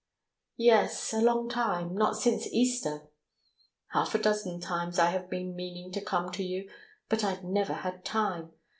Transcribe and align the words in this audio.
"Yes, 0.57 1.13
a 1.13 1.21
long 1.21 1.47
time, 1.47 1.93
not 1.95 2.15
since 2.17 2.47
Easter." 2.51 3.07
"Half 3.89 4.15
a 4.15 4.17
dozen 4.17 4.59
times 4.59 4.97
I 4.97 5.11
have 5.11 5.29
been 5.29 5.55
meaning 5.55 5.91
to 5.91 6.01
come 6.03 6.31
to 6.31 6.43
you, 6.43 6.67
but 7.07 7.23
I've 7.23 7.43
never 7.43 7.73
had 7.73 8.03
time. 8.03 8.51